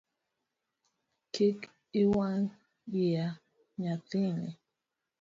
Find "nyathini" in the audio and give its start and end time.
3.79-4.49